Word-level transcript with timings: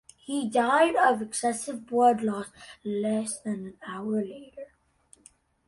He 0.17 0.49
died 0.49 0.95
of 0.95 1.21
excessive 1.21 1.85
blood 1.85 2.23
loss 2.23 2.47
less 2.83 3.39
than 3.39 3.67
an 3.67 3.77
hour 3.85 4.25
later. 4.25 4.71